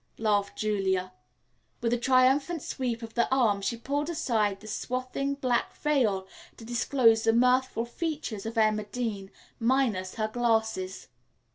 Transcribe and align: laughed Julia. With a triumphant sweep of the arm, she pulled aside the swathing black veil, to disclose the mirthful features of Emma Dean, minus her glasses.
laughed 0.17 0.57
Julia. 0.57 1.11
With 1.79 1.93
a 1.93 1.97
triumphant 1.99 2.63
sweep 2.63 3.03
of 3.03 3.13
the 3.13 3.29
arm, 3.31 3.61
she 3.61 3.77
pulled 3.77 4.09
aside 4.09 4.59
the 4.59 4.65
swathing 4.65 5.35
black 5.35 5.75
veil, 5.77 6.27
to 6.57 6.65
disclose 6.65 7.23
the 7.23 7.33
mirthful 7.33 7.85
features 7.85 8.47
of 8.47 8.57
Emma 8.57 8.85
Dean, 8.85 9.29
minus 9.59 10.15
her 10.15 10.27
glasses. 10.27 11.09